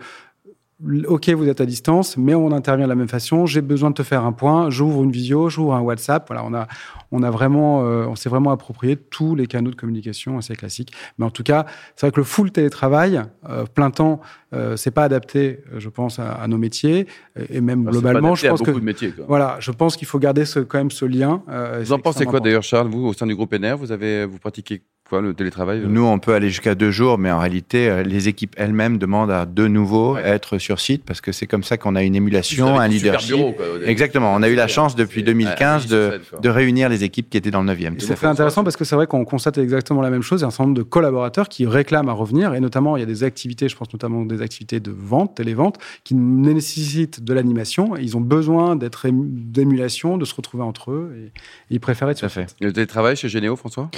OK, 1.08 1.28
vous 1.30 1.48
êtes 1.48 1.60
à 1.60 1.66
distance, 1.66 2.16
mais 2.16 2.36
on 2.36 2.52
intervient 2.52 2.86
de 2.86 2.88
la 2.90 2.94
même 2.94 3.08
façon. 3.08 3.46
J'ai 3.46 3.62
besoin 3.62 3.90
de 3.90 3.94
te 3.96 4.04
faire 4.04 4.24
un 4.24 4.30
point. 4.32 4.70
J'ouvre 4.70 5.02
une 5.02 5.10
visio, 5.10 5.48
j'ouvre 5.48 5.74
un 5.74 5.80
WhatsApp. 5.80 6.24
Voilà, 6.28 6.44
on 6.44 6.54
a, 6.54 6.68
on 7.10 7.24
a 7.24 7.30
vraiment, 7.32 7.82
euh, 7.84 8.06
on 8.06 8.14
s'est 8.14 8.28
vraiment 8.28 8.52
approprié 8.52 8.94
tous 8.96 9.34
les 9.34 9.48
canaux 9.48 9.70
de 9.70 9.74
communication 9.74 10.38
assez 10.38 10.54
classiques. 10.54 10.92
Mais 11.18 11.24
en 11.26 11.30
tout 11.30 11.42
cas, 11.42 11.66
c'est 11.96 12.06
vrai 12.06 12.12
que 12.12 12.20
le 12.20 12.24
full 12.24 12.52
télétravail, 12.52 13.20
euh, 13.48 13.64
plein 13.66 13.90
temps, 13.90 14.20
euh, 14.54 14.76
c'est 14.76 14.92
pas 14.92 15.02
adapté, 15.02 15.64
euh, 15.72 15.80
je 15.80 15.88
pense, 15.88 16.20
à, 16.20 16.30
à 16.30 16.46
nos 16.46 16.58
métiers 16.58 17.08
et 17.50 17.60
même 17.60 17.80
Enfin, 17.80 17.90
c'est 17.94 17.98
globalement. 18.00 18.28
pas 18.30 18.34
Je 18.36 18.46
adapté 18.46 18.46
à 18.46 18.50
pense 18.50 18.62
que 18.62 18.80
de 18.80 18.84
métiers. 18.84 19.10
quoi. 19.10 19.24
voilà, 19.26 19.56
je 19.58 19.72
pense 19.72 19.96
qu'il 19.96 20.06
faut 20.06 20.20
garder 20.20 20.44
ce, 20.44 20.60
quand 20.60 20.78
même 20.78 20.92
ce 20.92 21.04
lien. 21.06 21.42
euh, 21.48 21.80
Vous 21.82 21.92
en 21.92 21.98
pensez 21.98 22.24
quoi 22.24 22.38
d'ailleurs, 22.38 22.62
Charles 22.62 22.88
Vous, 22.88 23.04
au 23.04 23.12
sein 23.14 23.26
du 23.26 23.34
groupe 23.34 23.52
NR, 23.52 23.76
vous 23.76 23.90
avez, 23.90 24.26
vous 24.26 24.38
pratiquez 24.38 24.82
quoi 25.08 25.20
le 25.20 25.32
télétravail 25.34 25.82
Nous, 25.86 26.04
on 26.04 26.18
peut 26.18 26.34
aller 26.34 26.48
jusqu'à 26.50 26.74
deux 26.74 26.90
jours, 26.90 27.18
mais 27.18 27.30
en 27.30 27.38
réalité, 27.38 27.88
euh, 27.88 28.02
les 28.02 28.28
équipes 28.28 28.54
elles-mêmes 28.56 28.98
demandent 28.98 29.30
à 29.30 29.46
de 29.46 29.66
nouveau 29.66 30.14
Ouais. 30.14 30.22
être 30.26 30.58
sur 30.58 30.80
site 30.80 31.04
parce 31.04 31.20
que 31.20 31.32
c'est 31.32 31.46
comme 31.46 31.62
ça 31.62 31.76
qu'on 31.78 31.96
a 31.96 32.02
une 32.02 32.14
émulation, 32.14 32.78
un 32.78 32.88
leadership. 32.88 33.34
bureaux, 33.36 33.52
quoi, 33.52 33.66
au 33.74 33.78
début. 33.78 33.90
Exactement. 33.90 34.34
On 34.34 34.42
a 34.42 34.48
eu 34.48 34.54
la 34.54 34.68
chance 34.68 34.94
depuis 34.96 35.20
C'est- 35.20 35.26
2015 35.26 35.84
ouais, 35.84 35.88
de, 35.90 36.20
de 36.42 36.48
réunir 36.48 36.88
les 36.88 37.04
équipes 37.04 37.30
qui 37.30 37.36
étaient 37.36 37.50
dans 37.50 37.62
le 37.62 37.66
9e. 37.66 37.94
Et 37.94 37.96
Tout 37.96 38.06
C'est 38.06 38.24
intéressant 38.26 38.64
parce 38.64 38.76
que 38.76 38.84
c'est 38.84 38.96
vrai 38.96 39.06
qu'on 39.06 39.24
constate 39.24 39.58
exactement 39.58 40.02
la 40.02 40.10
même 40.10 40.22
chose. 40.22 40.40
Il 40.40 40.42
y 40.42 40.44
a 40.44 40.48
un 40.48 40.50
certain 40.50 40.64
nombre 40.64 40.76
de 40.78 40.82
collaborateurs 40.82 41.48
qui 41.48 41.66
réclament 41.66 42.08
à 42.08 42.12
revenir 42.12 42.54
et 42.54 42.60
notamment 42.60 42.96
il 42.96 43.00
y 43.00 43.02
a 43.02 43.06
des 43.06 43.24
activités, 43.24 43.68
je 43.68 43.76
pense 43.76 43.92
notamment 43.92 44.24
des 44.24 44.42
activités 44.42 44.80
de 44.80 44.90
vente, 44.90 45.34
télévente, 45.36 45.78
qui 46.04 46.14
nécessitent 46.14 47.22
de 47.24 47.32
l'animation. 47.34 47.96
Ils 47.96 48.16
ont 48.16 48.20
besoin 48.20 48.76
d'être 48.76 49.06
ému- 49.06 49.26
d'émulation, 49.28 50.18
de 50.18 50.24
se 50.24 50.34
retrouver 50.34 50.62
entre 50.64 50.90
eux 50.92 51.12
et, 51.16 51.32
ils 51.70 51.80
préfèrent 51.80 52.10
être 52.10 52.18
sur 52.18 52.30
fait. 52.30 52.54
Et 52.60 52.64
Le 52.66 52.72
télétravail 52.72 53.16
chez 53.16 53.28
Généo, 53.28 53.56
François? 53.56 53.90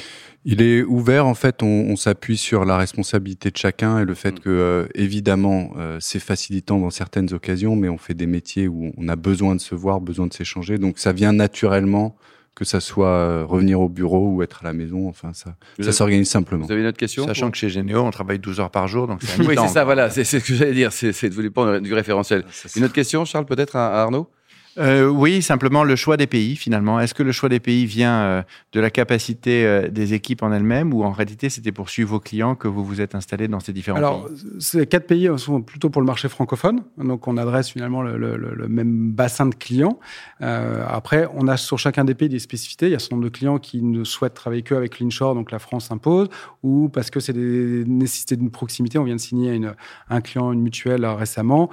Il 0.44 0.62
est 0.62 0.82
ouvert, 0.82 0.99
en 1.08 1.34
fait, 1.34 1.62
on, 1.62 1.66
on 1.66 1.96
s'appuie 1.96 2.36
sur 2.36 2.64
la 2.64 2.76
responsabilité 2.76 3.50
de 3.50 3.56
chacun 3.56 3.98
et 4.00 4.04
le 4.04 4.14
fait 4.14 4.32
Mm. 4.32 4.38
que, 4.40 4.50
euh, 4.50 4.86
évidemment, 4.94 5.72
euh, 5.78 5.98
c'est 6.00 6.20
facilitant 6.20 6.78
dans 6.78 6.90
certaines 6.90 7.32
occasions, 7.32 7.76
mais 7.76 7.88
on 7.88 7.98
fait 7.98 8.14
des 8.14 8.26
métiers 8.26 8.68
où 8.68 8.92
on 8.96 9.08
a 9.08 9.16
besoin 9.16 9.54
de 9.54 9.60
se 9.60 9.74
voir, 9.74 10.00
besoin 10.00 10.26
de 10.26 10.32
s'échanger. 10.32 10.78
Donc, 10.78 10.98
ça 10.98 11.12
vient 11.12 11.32
naturellement, 11.32 12.16
que 12.54 12.64
ça 12.64 12.80
soit 12.80 13.06
euh, 13.06 13.44
revenir 13.46 13.80
au 13.80 13.88
bureau 13.88 14.28
ou 14.28 14.42
être 14.42 14.60
à 14.62 14.66
la 14.66 14.72
maison. 14.72 15.08
Enfin, 15.08 15.32
ça, 15.32 15.54
Vous 15.78 15.84
ça 15.84 15.92
s'organise 15.92 16.28
simplement. 16.28 16.66
Vous 16.66 16.72
avez 16.72 16.82
une 16.82 16.88
autre 16.88 16.98
question 16.98 17.24
Sachant 17.26 17.50
que 17.50 17.56
chez 17.56 17.70
Généo, 17.70 18.02
on 18.02 18.10
travaille 18.10 18.38
12 18.38 18.60
heures 18.60 18.70
par 18.70 18.86
jour, 18.86 19.06
donc 19.06 19.22
c'est 19.22 19.40
Oui, 19.46 19.54
c'est 19.58 19.68
ça, 19.68 19.84
voilà, 19.84 20.10
c'est 20.10 20.24
ce 20.24 20.36
que 20.36 20.54
j'allais 20.54 20.74
dire, 20.74 20.92
c'est 20.92 21.28
devenu 21.30 21.50
pas 21.50 21.80
du 21.80 21.94
référentiel. 21.94 22.44
Une 22.76 22.84
autre 22.84 22.92
question, 22.92 23.24
Charles, 23.24 23.46
peut-être 23.46 23.76
à 23.76 24.00
à 24.00 24.02
Arnaud? 24.02 24.28
Euh, 24.78 25.08
oui, 25.08 25.42
simplement 25.42 25.82
le 25.84 25.96
choix 25.96 26.16
des 26.16 26.26
pays, 26.26 26.54
finalement. 26.56 27.00
Est-ce 27.00 27.12
que 27.14 27.22
le 27.22 27.32
choix 27.32 27.48
des 27.48 27.58
pays 27.60 27.86
vient 27.86 28.20
euh, 28.22 28.42
de 28.72 28.80
la 28.80 28.90
capacité 28.90 29.66
euh, 29.66 29.88
des 29.88 30.14
équipes 30.14 30.42
en 30.42 30.52
elles-mêmes 30.52 30.94
ou 30.94 31.02
en 31.02 31.10
réalité 31.10 31.50
c'était 31.50 31.72
pour 31.72 31.90
suivre 31.90 32.10
vos 32.10 32.20
clients 32.20 32.54
que 32.54 32.68
vous 32.68 32.84
vous 32.84 33.00
êtes 33.00 33.14
installés 33.14 33.48
dans 33.48 33.58
ces 33.60 33.72
différents 33.72 33.98
Alors, 33.98 34.26
pays? 34.26 34.36
ces 34.60 34.86
quatre 34.86 35.06
pays 35.06 35.28
sont 35.38 35.60
plutôt 35.60 35.90
pour 35.90 36.00
le 36.00 36.06
marché 36.06 36.28
francophone, 36.28 36.82
donc 36.98 37.26
on 37.26 37.36
adresse 37.36 37.70
finalement 37.70 38.02
le, 38.02 38.16
le- 38.16 38.36
le- 38.36 38.54
le 38.54 38.68
même 38.68 39.10
bassin 39.12 39.46
de 39.46 39.54
clients. 39.54 39.98
Après, 40.40 41.28
on 41.34 41.48
a 41.48 41.56
sur 41.56 41.78
chacun 41.78 42.04
des 42.04 42.14
pays 42.14 42.28
des 42.28 42.38
spécificités. 42.38 42.86
Il 42.86 42.90
y 42.90 42.94
a 42.94 42.96
un 42.96 42.98
certain 42.98 43.16
nombre 43.16 43.24
de 43.28 43.30
clients 43.36 43.58
qui 43.58 43.82
ne 43.82 44.04
souhaitent 44.04 44.34
travailler 44.34 44.62
que 44.62 44.74
avec 44.74 45.00
l'inshore, 45.00 45.34
donc 45.34 45.50
la 45.50 45.58
France 45.58 45.86
s'impose, 45.86 46.28
ou 46.62 46.88
parce 46.88 47.10
que 47.10 47.20
c'est 47.20 47.32
des 47.32 47.84
nécessités 47.86 48.36
d'une 48.36 48.50
proximité. 48.50 48.98
On 48.98 49.04
vient 49.04 49.16
de 49.16 49.20
signer 49.20 49.52
une- 49.52 49.74
un 50.08 50.20
client, 50.20 50.52
une 50.52 50.62
mutuelle 50.62 51.04
récemment. 51.06 51.70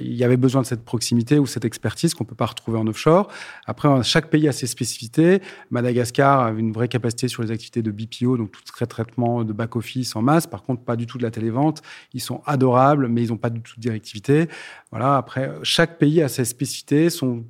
Il 0.00 0.12
y 0.14 0.24
avait 0.24 0.36
besoin 0.36 0.62
de 0.62 0.66
cette 0.66 0.84
proximité 0.84 1.38
ou 1.38 1.46
cette 1.46 1.64
expertise 1.64 2.14
qu'on 2.14 2.24
peut 2.24 2.31
pas 2.36 2.46
retrouver 2.46 2.78
en 2.78 2.86
offshore. 2.86 3.28
Après, 3.66 3.88
chaque 4.02 4.30
pays 4.30 4.48
a 4.48 4.52
ses 4.52 4.66
spécificités. 4.66 5.40
Madagascar 5.70 6.40
a 6.40 6.50
une 6.50 6.72
vraie 6.72 6.88
capacité 6.88 7.28
sur 7.28 7.42
les 7.42 7.50
activités 7.50 7.82
de 7.82 7.90
BPO, 7.90 8.36
donc 8.36 8.52
tout 8.52 8.62
est 8.82 8.86
traitement 8.86 9.44
de 9.44 9.52
back-office 9.52 10.16
en 10.16 10.22
masse. 10.22 10.46
Par 10.46 10.62
contre, 10.62 10.82
pas 10.82 10.96
du 10.96 11.06
tout 11.06 11.18
de 11.18 11.22
la 11.22 11.30
télévente. 11.30 11.82
Ils 12.12 12.20
sont 12.20 12.42
adorables, 12.46 13.08
mais 13.08 13.22
ils 13.22 13.30
n'ont 13.30 13.36
pas 13.36 13.50
du 13.50 13.60
tout 13.60 13.76
de 13.76 13.80
directivité. 13.80 14.48
Voilà. 14.90 15.16
Après, 15.16 15.52
chaque 15.62 15.98
pays 15.98 16.22
a 16.22 16.28
ses 16.28 16.44
spécificités, 16.44 17.10
son, 17.10 17.44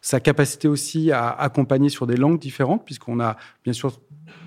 sa 0.00 0.20
capacité 0.20 0.68
aussi 0.68 1.10
à 1.12 1.28
accompagner 1.30 1.88
sur 1.88 2.06
des 2.06 2.16
langues 2.16 2.38
différentes, 2.38 2.84
puisqu'on 2.84 3.20
a 3.20 3.36
bien 3.64 3.72
sûr 3.72 3.92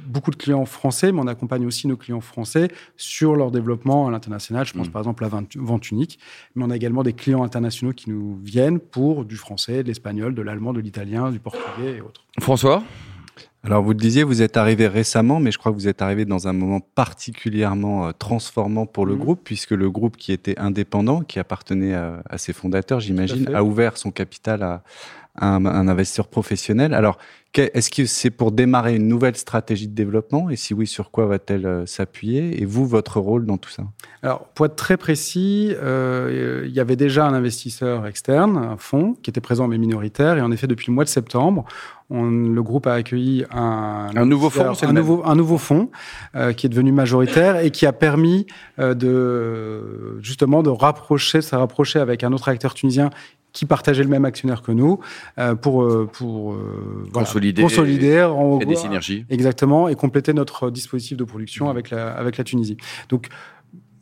beaucoup 0.07 0.31
de 0.31 0.36
clients 0.36 0.65
français, 0.65 1.12
mais 1.12 1.19
on 1.21 1.27
accompagne 1.27 1.65
aussi 1.65 1.88
nos 1.88 1.95
clients 1.95 2.21
français 2.21 2.69
sur 2.98 3.36
leur 3.36 3.51
développement 3.51 4.07
à 4.07 4.12
l'international. 4.12 4.65
Je 4.65 4.74
pense 4.74 4.88
Mm. 4.88 4.92
par 4.92 5.01
exemple 5.01 5.24
à 5.24 5.30
Vente 5.30 5.92
Unique, 5.92 6.19
mais 6.56 6.63
on 6.65 6.69
a 6.69 6.75
également 6.75 7.03
des 7.03 7.13
clients 7.13 7.44
internationaux 7.44 7.94
qui 7.94 8.09
nous 8.09 8.38
viennent 8.44 8.80
pour 8.80 9.25
du 9.25 9.36
français, 9.38 9.83
de 9.83 9.88
l'espagnol, 9.88 10.33
de 10.36 10.42
l'allemand, 10.42 10.74
de 10.74 10.80
l'italien, 10.81 11.31
du 11.31 11.39
portugais 11.39 11.98
et 11.98 12.01
autres. 12.01 12.25
François? 12.39 12.83
Alors, 13.63 13.83
vous 13.83 13.92
le 13.92 13.98
disiez, 13.98 14.24
vous 14.24 14.42
êtes 14.42 14.57
arrivé 14.57 14.88
récemment, 14.88 15.39
mais 15.39 15.51
je 15.51 15.59
crois 15.59 15.71
que 15.71 15.77
vous 15.77 15.88
êtes 15.88 16.01
arrivé 16.01 16.25
dans 16.25 16.48
un 16.48 16.53
moment 16.53 16.80
particulièrement 17.25 18.07
euh, 18.07 18.12
transformant 18.12 18.86
pour 18.88 19.06
le 19.06 19.13
Mhm. 19.13 19.19
groupe, 19.19 19.42
puisque 19.44 19.71
le 19.71 19.89
groupe 19.92 20.18
qui 20.18 20.31
était 20.31 20.57
indépendant, 20.59 21.21
qui 21.21 21.38
appartenait 21.39 21.94
à, 21.94 22.24
à 22.30 22.38
ses 22.39 22.53
fondateurs, 22.53 23.00
j'imagine, 23.00 23.53
a 23.53 23.63
ouvert 23.63 23.98
son 23.98 24.09
capital 24.12 24.63
à 24.63 24.83
un, 25.39 25.65
un 25.65 25.87
investisseur 25.87 26.27
professionnel. 26.27 26.93
Alors, 26.93 27.17
est-ce 27.53 27.89
que 27.89 28.05
c'est 28.05 28.29
pour 28.29 28.53
démarrer 28.53 28.95
une 28.95 29.09
nouvelle 29.09 29.35
stratégie 29.35 29.89
de 29.89 29.93
développement? 29.93 30.49
Et 30.49 30.55
si 30.55 30.73
oui, 30.73 30.87
sur 30.87 31.11
quoi 31.11 31.25
va-t-elle 31.25 31.65
euh, 31.65 31.85
s'appuyer? 31.85 32.61
Et 32.61 32.65
vous, 32.65 32.85
votre 32.85 33.19
rôle 33.19 33.45
dans 33.45 33.57
tout 33.57 33.69
ça? 33.69 33.83
Alors, 34.23 34.45
pour 34.55 34.65
être 34.67 34.77
très 34.77 34.95
précis, 34.95 35.73
euh, 35.81 36.63
il 36.65 36.71
y 36.71 36.79
avait 36.79 36.95
déjà 36.95 37.25
un 37.25 37.33
investisseur 37.33 38.07
externe, 38.07 38.55
un 38.57 38.77
fonds, 38.77 39.17
qui 39.21 39.29
était 39.29 39.41
présent 39.41 39.67
mais 39.67 39.77
minoritaire. 39.77 40.38
Et 40.38 40.41
en 40.41 40.51
effet, 40.51 40.67
depuis 40.67 40.88
le 40.88 40.93
mois 40.93 41.03
de 41.03 41.09
septembre, 41.09 41.65
on- 42.09 42.29
le 42.29 42.63
groupe 42.63 42.88
a 42.88 42.93
accueilli 42.93 43.45
un, 43.51 44.07
Un 44.15 44.25
nouveau 44.25 44.50
fonds, 44.50 44.71
un 44.81 44.93
nouveau, 44.93 45.21
un 45.25 45.35
nouveau 45.35 45.57
fonds 45.57 45.89
euh, 46.35 46.53
qui 46.53 46.67
est 46.67 46.69
devenu 46.69 46.93
majoritaire 46.93 47.57
et 47.57 47.71
qui 47.71 47.85
a 47.85 47.91
permis 47.93 48.47
euh, 48.79 48.93
de 48.93 50.21
justement 50.21 50.63
de 50.63 50.69
rapprocher, 50.69 51.39
de 51.39 51.43
se 51.43 51.55
rapprocher 51.55 52.00
avec 52.00 52.23
un 52.23 52.31
autre 52.31 52.47
acteur 52.47 52.73
tunisien 52.73 53.09
qui 53.53 53.65
partageait 53.65 54.03
le 54.03 54.10
même 54.10 54.25
actionnaire 54.25 54.62
que 54.62 54.72
nous 54.72 55.00
euh, 55.38 55.55
pour 55.55 55.84
euh, 55.84 56.08
pour 56.12 56.53
euh, 56.53 57.05
voilà, 57.12 57.25
Consolider 57.27 57.62
consolider 57.62 58.22
en 58.24 58.58
des 58.58 58.75
synergies. 58.75 59.25
Exactement, 59.29 59.88
et 59.89 59.96
compléter 59.96 60.34
notre 60.34 60.70
dispositif 60.72 61.17
de 61.17 61.24
production 61.24 61.70
avec 61.70 61.89
la, 61.89 62.12
avec 62.13 62.38
la 62.38 62.43
Tunisie. 62.43 62.77
Donc, 63.10 63.27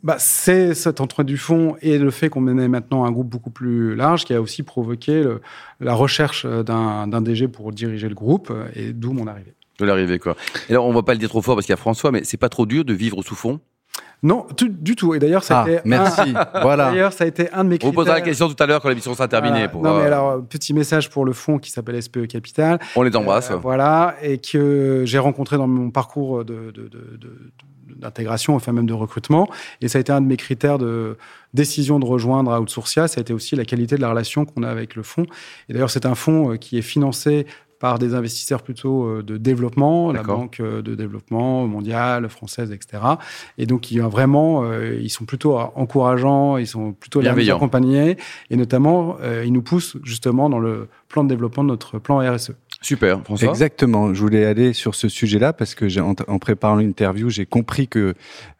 bah, 0.02 0.16
c'est 0.18 0.72
cet 0.74 1.00
entrée 1.02 1.24
du 1.24 1.36
fond 1.36 1.76
et 1.82 1.98
le 1.98 2.10
fait 2.10 2.30
qu'on 2.30 2.40
menait 2.40 2.68
maintenant 2.68 3.04
un 3.04 3.10
groupe 3.10 3.28
beaucoup 3.28 3.50
plus 3.50 3.94
large 3.94 4.24
qui 4.24 4.32
a 4.32 4.40
aussi 4.40 4.62
provoqué 4.62 5.22
le- 5.22 5.40
la 5.80 5.92
recherche 5.94 6.46
d'un 6.46 7.06
d'un 7.06 7.20
DG 7.20 7.48
pour 7.48 7.70
diriger 7.72 8.08
le 8.08 8.14
groupe, 8.14 8.50
et 8.74 8.92
d'où 8.94 9.12
mon 9.12 9.26
arrivée. 9.26 9.52
De 9.78 9.84
l'arrivée, 9.86 10.18
quoi. 10.18 10.36
Et 10.68 10.72
alors, 10.72 10.86
on 10.86 10.92
va 10.92 11.02
pas 11.02 11.12
le 11.14 11.18
dire 11.18 11.28
trop 11.30 11.40
fort 11.42 11.54
parce 11.54 11.66
qu'il 11.66 11.72
y 11.72 11.74
a 11.74 11.78
François, 11.78 12.12
mais 12.12 12.22
c'est 12.24 12.36
pas 12.36 12.50
trop 12.50 12.66
dur 12.66 12.84
de 12.84 12.92
vivre 12.92 13.22
sous 13.22 13.34
fond 13.34 13.60
Non, 14.22 14.46
du 14.60 14.96
tout. 14.96 15.14
Et 15.14 15.18
d'ailleurs, 15.18 15.42
ça 15.44 15.60
a 15.60 15.64
Ah, 15.64 15.70
été 15.70 15.80
merci. 15.84 16.34
un- 16.34 16.46
voilà. 16.62 16.90
D'ailleurs, 16.90 17.12
ça 17.12 17.24
a 17.24 17.26
été 17.26 17.50
un 17.52 17.64
de 17.64 17.68
mes 17.70 17.74
On 17.76 17.76
vous 17.76 17.78
critères. 17.78 17.94
posera 17.94 18.14
la 18.16 18.20
question 18.20 18.48
tout 18.48 18.62
à 18.62 18.66
l'heure 18.66 18.80
quand 18.82 18.88
l'émission 18.90 19.14
sera 19.14 19.28
terminée. 19.28 19.52
Voilà. 19.54 19.68
Pour, 19.68 19.82
non, 19.82 19.96
mais 19.96 20.02
euh, 20.02 20.06
alors, 20.06 20.42
petit 20.44 20.74
message 20.74 21.08
pour 21.10 21.24
le 21.24 21.32
fonds 21.32 21.58
qui 21.58 21.70
s'appelle 21.70 22.00
SPE 22.02 22.26
Capital. 22.26 22.78
on 22.96 23.02
les 23.02 23.16
embrasse. 23.16 23.50
Euh, 23.50 23.56
voilà, 23.56 24.14
et 24.22 24.38
que 24.38 25.04
j'ai 25.06 25.18
rencontré 25.18 25.56
dans 25.56 25.66
mon 25.66 25.90
parcours 25.90 26.44
de, 26.44 26.70
de- 26.70 26.88
de- 26.88 27.16
de- 27.18 27.52
d'intégration, 27.96 28.54
enfin 28.54 28.72
même 28.72 28.86
de 28.86 28.92
recrutement. 28.94 29.48
Et 29.80 29.88
ça 29.88 29.98
a 29.98 30.00
été 30.00 30.12
un 30.12 30.20
de 30.20 30.26
mes 30.26 30.36
critères 30.36 30.78
de 30.78 31.16
décision 31.54 31.98
de 31.98 32.04
rejoindre 32.06 32.58
Outsourcia. 32.58 33.08
Ça 33.08 33.18
a 33.18 33.22
été 33.22 33.32
aussi 33.32 33.56
la 33.56 33.64
qualité 33.64 33.96
de 33.96 34.00
la 34.00 34.10
relation 34.10 34.44
qu'on 34.44 34.62
a 34.62 34.68
avec 34.68 34.94
le 34.94 35.02
fonds. 35.02 35.26
Et 35.68 35.72
d'ailleurs, 35.72 35.90
c'est 35.90 36.06
un 36.06 36.14
fonds 36.14 36.52
euh, 36.52 36.56
qui 36.56 36.78
est 36.78 36.82
financé 36.82 37.46
par 37.80 37.98
des 37.98 38.14
investisseurs 38.14 38.62
plutôt 38.62 39.04
euh, 39.06 39.22
de 39.24 39.36
développement, 39.38 40.12
la 40.12 40.22
banque 40.22 40.60
euh, 40.60 40.82
de 40.82 40.94
développement 40.94 41.66
mondiale, 41.66 42.28
française, 42.28 42.70
etc. 42.70 43.02
Et 43.58 43.66
donc, 43.66 43.90
il 43.90 43.96
y 43.96 44.00
a 44.00 44.06
vraiment, 44.06 44.62
euh, 44.64 44.96
ils 45.00 45.10
sont 45.10 45.24
plutôt 45.24 45.58
encourageants, 45.58 46.58
ils 46.58 46.66
sont 46.68 46.92
plutôt 46.92 47.18
nous 47.20 47.24
Bienveillants. 47.24 47.56
accompagner, 47.56 48.16
et 48.50 48.56
notamment, 48.56 49.16
euh, 49.22 49.42
ils 49.44 49.52
nous 49.52 49.62
poussent 49.62 49.96
justement 50.04 50.48
dans 50.48 50.58
le 50.60 50.86
plan 51.08 51.24
de 51.24 51.28
développement 51.30 51.64
de 51.64 51.68
notre 51.70 51.98
plan 51.98 52.18
RSE. 52.18 52.52
Super, 52.82 53.20
François. 53.24 53.48
Exactement. 53.48 54.14
Je 54.14 54.20
voulais 54.20 54.44
aller 54.44 54.72
sur 54.74 54.94
ce 54.94 55.08
sujet-là 55.08 55.52
parce 55.52 55.74
que 55.74 55.88
j'ai, 55.88 56.00
en, 56.00 56.14
en 56.28 56.38
préparant 56.38 56.76
l'interview, 56.76 57.28
j'ai 57.30 57.46
compris 57.46 57.88
que 57.88 58.14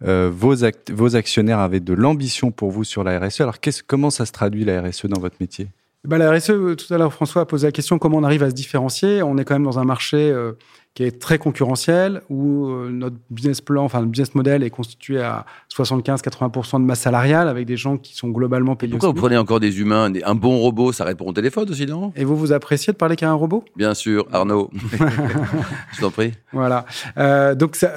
euh, 0.05 0.31
vos, 0.35 0.65
act- 0.65 0.91
vos 0.91 1.15
actionnaires 1.15 1.59
avaient 1.61 1.81
de 1.81 1.93
l'ambition 1.95 2.51
pour 2.51 2.71
vous 2.71 2.85
sur 2.85 3.05
la 3.05 3.19
RSE. 3.21 3.43
Alors, 3.43 3.61
qu'est-ce, 3.61 3.83
comment 3.83 4.11
ça 4.11 4.25
se 4.27 4.33
traduit 4.33 4.65
la 4.65 4.81
RSE 4.83 5.07
dans 5.07 5.21
votre 5.21 5.37
métier? 5.41 5.69
Bah, 6.05 6.17
la 6.17 6.33
RSE, 6.33 6.51
euh, 6.51 6.77
tout 6.77 6.93
à 6.95 6.99
l'heure, 6.99 7.13
François 7.13 7.43
a 7.43 7.47
posé 7.47 7.67
la 7.67 7.73
question 7.73 7.99
comment 7.99 8.17
on 8.17 8.25
arrive 8.25 8.43
à 8.43 8.49
se 8.49 8.55
différencier? 8.55 9.23
On 9.23 9.37
est 9.37 9.45
quand 9.45 9.55
même 9.55 9.65
dans 9.65 9.79
un 9.79 9.85
marché 9.85 10.31
euh, 10.31 10.53
qui 10.95 11.05
est 11.05 11.21
très 11.21 11.39
concurrentiel, 11.39 12.21
où 12.31 12.67
euh, 12.67 12.91
notre 12.91 13.17
business 13.31 13.61
plan, 13.61 13.85
enfin, 13.85 14.01
notre 14.01 14.11
business 14.11 14.35
model 14.35 14.65
est 14.65 14.71
constitué 14.71 15.21
à 15.21 15.47
75-80% 15.73 16.81
de 16.81 16.85
masse 16.85 17.01
salariale, 17.01 17.47
avec 17.47 17.65
des 17.67 17.77
gens 17.77 17.97
qui 17.97 18.17
sont 18.17 18.29
globalement 18.29 18.75
payés. 18.75 18.91
Pourquoi 18.93 19.11
vous 19.11 19.15
prenez 19.15 19.37
encore 19.37 19.61
des 19.61 19.81
humains 19.81 20.13
Un 20.25 20.35
bon 20.35 20.59
robot, 20.59 20.93
ça 20.93 21.05
répond 21.05 21.27
au 21.27 21.33
téléphone 21.33 21.71
aussi, 21.71 21.87
non? 21.87 22.13
Et 22.17 22.25
vous, 22.25 22.37
vous 22.37 22.53
appréciez 22.53 22.93
de 22.93 22.99
parler 22.99 23.15
qu'à 23.15 23.31
un 23.31 23.35
robot? 23.35 23.65
Bien 23.77 23.95
sûr, 23.95 24.27
Arnaud. 24.33 24.71
Je 25.93 26.01
t'en 26.01 26.11
prie. 26.11 26.33
Voilà. 26.53 26.85
Euh, 27.19 27.55
donc, 27.55 27.77
ça, 27.77 27.93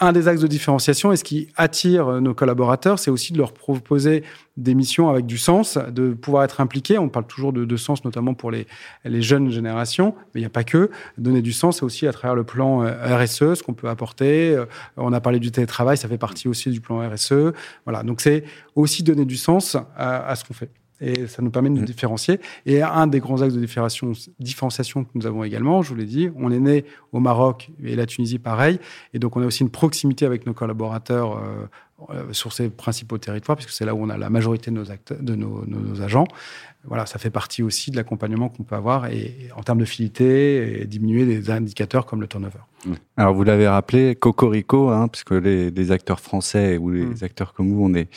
un 0.00 0.12
des 0.12 0.26
axes 0.26 0.40
de 0.40 0.48
différenciation 0.48 1.12
et 1.12 1.16
ce 1.16 1.24
qui 1.24 1.48
attire 1.56 2.08
euh, 2.08 2.20
nos 2.20 2.34
collaborateurs, 2.34 2.98
c'est 2.98 3.10
aussi 3.10 3.32
de 3.32 3.38
leur 3.38 3.52
proposer 3.52 4.24
des 4.56 4.74
missions 4.74 5.08
avec 5.08 5.26
du 5.26 5.38
sens, 5.38 5.78
de 5.90 6.12
pouvoir 6.12 6.44
être 6.44 6.60
impliqués. 6.60 6.98
On 6.98 7.08
parle 7.08 7.26
toujours 7.26 7.52
de, 7.52 7.64
de 7.64 7.76
sens, 7.76 8.04
notamment 8.04 8.34
pour 8.34 8.50
les, 8.50 8.66
les 9.04 9.22
jeunes 9.22 9.50
générations, 9.50 10.14
mais 10.34 10.40
il 10.40 10.42
n'y 10.42 10.46
a 10.46 10.50
pas 10.50 10.64
que. 10.64 10.90
Donner 11.16 11.40
du 11.40 11.52
sens, 11.52 11.78
c'est 11.78 11.84
aussi 11.84 12.06
à 12.06 12.12
travers 12.12 12.34
le 12.34 12.41
plan 12.44 12.84
euh, 12.84 13.16
RSE, 13.16 13.54
ce 13.54 13.62
qu'on 13.62 13.74
peut 13.74 13.88
apporter. 13.88 14.54
Euh, 14.54 14.66
On 14.96 15.12
a 15.12 15.20
parlé 15.20 15.38
du 15.38 15.50
télétravail, 15.50 15.96
ça 15.96 16.08
fait 16.08 16.18
partie 16.18 16.48
aussi 16.48 16.70
du 16.70 16.80
plan 16.80 17.08
RSE. 17.08 17.52
Voilà. 17.84 18.02
Donc, 18.02 18.20
c'est 18.20 18.44
aussi 18.74 19.02
donner 19.02 19.24
du 19.24 19.36
sens 19.36 19.76
à, 19.96 20.26
à 20.26 20.36
ce 20.36 20.44
qu'on 20.44 20.54
fait. 20.54 20.70
Et 21.02 21.26
ça 21.26 21.42
nous 21.42 21.50
permet 21.50 21.68
de 21.68 21.74
nous 21.74 21.82
Mmh. 21.82 21.84
différencier. 21.86 22.40
Et 22.64 22.80
un 22.82 23.06
des 23.08 23.18
grands 23.20 23.42
axes 23.42 23.54
de 23.54 23.60
différenciation, 23.60 24.12
différenciation 24.38 25.04
que 25.04 25.10
nous 25.14 25.26
avons 25.26 25.42
également, 25.44 25.82
je 25.82 25.88
vous 25.90 25.96
l'ai 25.96 26.04
dit, 26.06 26.30
on 26.36 26.50
est 26.52 26.60
né 26.60 26.84
au 27.12 27.18
Maroc 27.20 27.70
et 27.82 27.96
la 27.96 28.06
Tunisie 28.06 28.38
pareil. 28.38 28.78
Et 29.12 29.18
donc, 29.18 29.36
on 29.36 29.42
a 29.42 29.46
aussi 29.46 29.62
une 29.62 29.70
proximité 29.70 30.24
avec 30.26 30.46
nos 30.46 30.54
collaborateurs 30.54 31.36
euh, 31.38 31.66
euh, 32.10 32.32
sur 32.32 32.52
ces 32.52 32.68
principaux 32.68 33.18
territoires, 33.18 33.56
puisque 33.56 33.70
c'est 33.72 33.84
là 33.84 33.94
où 33.94 34.02
on 34.02 34.08
a 34.10 34.16
la 34.16 34.30
majorité 34.30 34.70
de 34.70 34.76
nos, 34.76 34.90
acteurs, 34.90 35.18
de 35.20 35.34
nos, 35.34 35.64
nos- 35.66 35.80
nos 35.80 36.02
agents. 36.02 36.26
Voilà, 36.84 37.06
ça 37.06 37.18
fait 37.20 37.30
partie 37.30 37.62
aussi 37.62 37.90
de 37.92 37.96
l'accompagnement 37.96 38.48
qu'on 38.48 38.64
peut 38.64 38.74
avoir 38.74 39.06
et, 39.06 39.16
et 39.18 39.52
en 39.56 39.62
termes 39.62 39.78
de 39.78 39.84
fidélité 39.84 40.80
et 40.82 40.84
diminuer 40.86 41.24
des 41.26 41.50
indicateurs 41.50 42.06
comme 42.06 42.20
le 42.20 42.26
turnover. 42.26 42.58
Alors, 43.16 43.34
vous 43.34 43.44
l'avez 43.44 43.68
rappelé, 43.68 44.16
Cocorico, 44.16 44.90
hein, 44.90 45.06
puisque 45.08 45.30
les, 45.30 45.70
les 45.70 45.90
acteurs 45.92 46.18
français 46.20 46.76
ou 46.78 46.90
les 46.90 47.04
Mm. 47.04 47.14
acteurs 47.22 47.52
comme 47.54 47.70
vous, 47.72 47.84
on 47.84 47.94
est, 47.94 48.08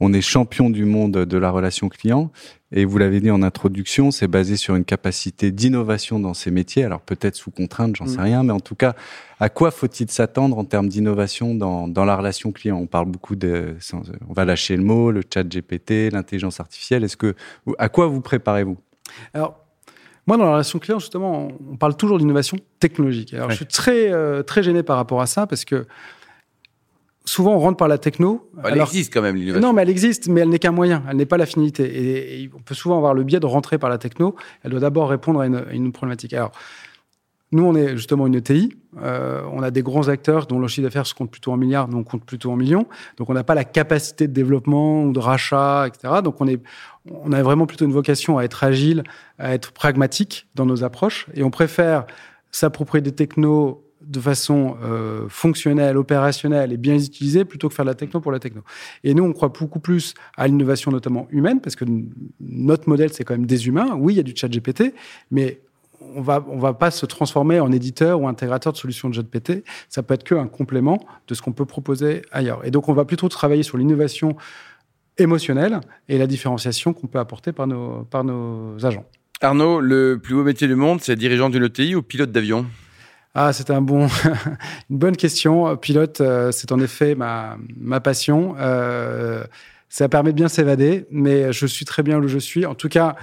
on 0.00 0.12
est 0.12 0.20
champion 0.22 0.70
du 0.70 0.84
monde 0.84 1.12
de 1.12 1.38
la 1.38 1.50
relation 1.50 1.88
client. 1.88 2.30
Et 2.72 2.84
vous 2.84 2.98
l'avez 2.98 3.20
dit 3.20 3.30
en 3.30 3.42
introduction, 3.42 4.10
c'est 4.12 4.28
basé 4.28 4.56
sur 4.56 4.76
une 4.76 4.84
capacité 4.84 5.50
d'innovation 5.50 6.20
dans 6.20 6.34
ces 6.34 6.50
métiers. 6.52 6.84
Alors, 6.84 7.00
peut-être 7.00 7.34
sous 7.34 7.50
contrainte, 7.50 7.96
j'en 7.96 8.06
sais 8.06 8.18
Mm. 8.18 8.20
rien, 8.20 8.42
mais 8.44 8.52
en 8.52 8.60
tout 8.60 8.76
cas, 8.76 8.94
à 9.40 9.48
quoi 9.48 9.70
faut-il 9.72 10.08
s'attendre 10.10 10.56
en 10.56 10.64
termes 10.64 10.88
d'innovation 10.88 11.54
dans, 11.54 11.88
dans 11.88 12.04
la 12.04 12.16
relation 12.16 12.52
client? 12.52 12.76
On 12.78 12.86
parle 12.86 13.06
beaucoup 13.06 13.34
de, 13.36 13.74
on 14.28 14.32
va 14.32 14.44
lâcher 14.44 14.76
le 14.76 14.84
mot, 14.84 15.10
le 15.10 15.22
chat 15.32 15.42
GPT, 15.42 16.10
l'intelligence 16.12 16.60
artificielle. 16.60 17.02
Est-ce 17.04 17.16
que, 17.16 17.34
à 17.78 17.88
quoi 17.88 18.06
vous 18.06 18.20
préparez-vous? 18.20 18.78
Alors, 19.34 19.56
moi, 20.28 20.36
dans 20.36 20.44
la 20.44 20.52
relation 20.52 20.78
client, 20.78 21.00
justement, 21.00 21.48
on- 21.48 21.72
on 21.72 21.76
parle 21.76 21.96
toujours 21.96 22.18
d'innovation 22.18 22.56
technologique. 22.78 23.34
Alors, 23.34 23.46
Ouais. 23.48 23.52
je 23.52 23.56
suis 23.56 23.66
très, 23.66 24.12
euh, 24.12 24.44
très 24.44 24.62
gêné 24.62 24.84
par 24.84 24.96
rapport 24.96 25.20
à 25.20 25.26
ça 25.26 25.48
parce 25.48 25.64
que 25.64 25.86
souvent, 27.30 27.54
on 27.54 27.58
rentre 27.58 27.76
par 27.76 27.88
la 27.88 27.98
techno. 27.98 28.50
Elle 28.64 28.72
alors- 28.72 28.88
existe 28.88 29.12
quand 29.12 29.22
même, 29.22 29.36
l'innovation. 29.36 29.66
Non, 29.66 29.72
mais 29.72 29.82
elle 29.82 29.90
existe, 29.90 30.28
mais 30.28 30.40
elle 30.40 30.48
n'est 30.48 30.58
qu'un 30.58 30.72
moyen. 30.72 31.02
Elle 31.08 31.16
n'est 31.16 31.26
pas 31.26 31.36
la 31.36 31.46
finalité. 31.46 31.84
Et, 31.84 32.42
et 32.42 32.50
on 32.54 32.60
peut 32.60 32.74
souvent 32.74 32.96
avoir 32.96 33.14
le 33.14 33.22
biais 33.22 33.40
de 33.40 33.46
rentrer 33.46 33.78
par 33.78 33.88
la 33.88 33.98
techno. 33.98 34.34
Elle 34.62 34.72
doit 34.72 34.80
d'abord 34.80 35.08
répondre 35.08 35.40
à 35.40 35.46
une, 35.46 35.56
à 35.56 35.72
une 35.72 35.92
problématique. 35.92 36.32
Alors, 36.34 36.52
nous, 37.52 37.64
on 37.64 37.74
est 37.74 37.96
justement 37.96 38.26
une 38.26 38.36
ETI. 38.36 38.76
Euh, 39.02 39.42
on 39.52 39.62
a 39.62 39.70
des 39.70 39.82
grands 39.82 40.08
acteurs 40.08 40.46
dont 40.46 40.58
le 40.58 40.68
chiffre 40.68 40.86
d'affaires 40.86 41.06
se 41.06 41.14
compte 41.14 41.30
plutôt 41.30 41.52
en 41.52 41.56
milliards, 41.56 41.88
nous 41.88 41.98
on 41.98 42.04
compte 42.04 42.24
plutôt 42.24 42.50
en 42.52 42.56
millions. 42.56 42.86
Donc, 43.16 43.30
on 43.30 43.34
n'a 43.34 43.44
pas 43.44 43.54
la 43.54 43.64
capacité 43.64 44.28
de 44.28 44.32
développement 44.32 45.04
ou 45.04 45.12
de 45.12 45.18
rachat, 45.18 45.86
etc. 45.88 46.14
Donc, 46.22 46.40
on, 46.40 46.46
est, 46.46 46.60
on 47.10 47.32
a 47.32 47.42
vraiment 47.42 47.66
plutôt 47.66 47.84
une 47.84 47.92
vocation 47.92 48.38
à 48.38 48.42
être 48.42 48.62
agile, 48.62 49.02
à 49.38 49.54
être 49.54 49.72
pragmatique 49.72 50.46
dans 50.54 50.66
nos 50.66 50.84
approches. 50.84 51.26
Et 51.34 51.42
on 51.42 51.50
préfère 51.50 52.06
s'approprier 52.52 53.02
des 53.02 53.12
technos 53.12 53.84
de 54.00 54.20
façon 54.20 54.76
euh, 54.82 55.26
fonctionnelle, 55.28 55.96
opérationnelle 55.96 56.72
et 56.72 56.76
bien 56.76 56.94
les 56.94 57.06
utiliser 57.06 57.44
plutôt 57.44 57.68
que 57.68 57.74
faire 57.74 57.84
de 57.84 57.90
la 57.90 57.94
techno 57.94 58.20
pour 58.20 58.32
la 58.32 58.38
techno. 58.38 58.62
Et 59.04 59.14
nous, 59.14 59.24
on 59.24 59.32
croit 59.32 59.50
beaucoup 59.50 59.80
plus 59.80 60.14
à 60.36 60.46
l'innovation, 60.46 60.90
notamment 60.90 61.26
humaine, 61.30 61.60
parce 61.60 61.76
que 61.76 61.84
notre 62.40 62.88
modèle, 62.88 63.12
c'est 63.12 63.24
quand 63.24 63.34
même 63.34 63.46
des 63.46 63.66
humains. 63.66 63.96
Oui, 63.98 64.14
il 64.14 64.16
y 64.16 64.20
a 64.20 64.22
du 64.22 64.34
chat 64.34 64.48
GPT, 64.48 64.94
mais 65.30 65.60
on 66.14 66.22
va, 66.22 66.44
on 66.48 66.58
va 66.58 66.72
pas 66.72 66.90
se 66.90 67.06
transformer 67.06 67.60
en 67.60 67.70
éditeur 67.72 68.20
ou 68.20 68.28
intégrateur 68.28 68.72
de 68.72 68.78
solutions 68.78 69.10
de 69.10 69.20
GPT. 69.20 69.64
Ça 69.88 70.02
peut 70.02 70.14
être 70.14 70.24
qu'un 70.24 70.46
complément 70.46 70.98
de 71.28 71.34
ce 71.34 71.42
qu'on 71.42 71.52
peut 71.52 71.66
proposer 71.66 72.22
ailleurs. 72.32 72.64
Et 72.64 72.70
donc, 72.70 72.88
on 72.88 72.94
va 72.94 73.04
plutôt 73.04 73.28
travailler 73.28 73.62
sur 73.62 73.76
l'innovation 73.76 74.36
émotionnelle 75.18 75.80
et 76.08 76.18
la 76.18 76.26
différenciation 76.26 76.92
qu'on 76.94 77.06
peut 77.06 77.18
apporter 77.18 77.52
par 77.52 77.66
nos, 77.66 78.04
par 78.04 78.24
nos 78.24 78.84
agents. 78.84 79.04
Arnaud, 79.42 79.80
le 79.80 80.18
plus 80.18 80.34
beau 80.34 80.42
métier 80.42 80.66
du 80.66 80.74
monde, 80.74 81.00
c'est 81.00 81.16
dirigeant 81.16 81.50
d'une 81.50 81.64
ETI 81.64 81.94
ou 81.94 82.02
pilote 82.02 82.32
d'avion? 82.32 82.66
Ah, 83.34 83.52
c'est 83.52 83.70
un 83.70 83.80
bon, 83.80 84.06
une 84.90 84.98
bonne 84.98 85.16
question. 85.16 85.76
Pilote, 85.76 86.20
euh, 86.20 86.50
c'est 86.52 86.72
en 86.72 86.80
effet 86.80 87.14
ma, 87.14 87.56
ma 87.78 88.00
passion. 88.00 88.56
Euh, 88.58 89.44
ça 89.88 90.08
permet 90.08 90.30
de 90.30 90.36
bien 90.36 90.48
s'évader, 90.48 91.06
mais 91.10 91.52
je 91.52 91.66
suis 91.66 91.84
très 91.84 92.02
bien 92.02 92.18
où 92.18 92.26
je 92.28 92.38
suis. 92.38 92.66
En 92.66 92.74
tout 92.74 92.88
cas, 92.88 93.16